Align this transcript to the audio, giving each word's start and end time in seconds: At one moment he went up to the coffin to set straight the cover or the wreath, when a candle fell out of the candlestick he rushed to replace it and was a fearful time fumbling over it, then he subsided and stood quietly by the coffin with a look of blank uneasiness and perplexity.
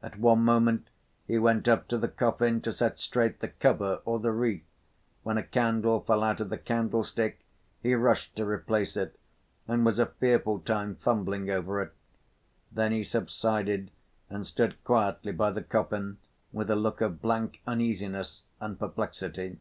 At 0.00 0.20
one 0.20 0.44
moment 0.44 0.90
he 1.26 1.38
went 1.38 1.66
up 1.66 1.88
to 1.88 1.98
the 1.98 2.06
coffin 2.06 2.60
to 2.60 2.72
set 2.72 3.00
straight 3.00 3.40
the 3.40 3.48
cover 3.48 4.00
or 4.04 4.20
the 4.20 4.30
wreath, 4.30 4.62
when 5.24 5.36
a 5.38 5.42
candle 5.42 5.98
fell 5.98 6.22
out 6.22 6.38
of 6.38 6.50
the 6.50 6.56
candlestick 6.56 7.44
he 7.82 7.92
rushed 7.94 8.36
to 8.36 8.46
replace 8.46 8.96
it 8.96 9.18
and 9.66 9.84
was 9.84 9.98
a 9.98 10.06
fearful 10.06 10.60
time 10.60 10.94
fumbling 10.94 11.50
over 11.50 11.82
it, 11.82 11.92
then 12.70 12.92
he 12.92 13.02
subsided 13.02 13.90
and 14.30 14.46
stood 14.46 14.84
quietly 14.84 15.32
by 15.32 15.50
the 15.50 15.62
coffin 15.64 16.18
with 16.52 16.70
a 16.70 16.76
look 16.76 17.00
of 17.00 17.20
blank 17.20 17.60
uneasiness 17.66 18.42
and 18.60 18.78
perplexity. 18.78 19.58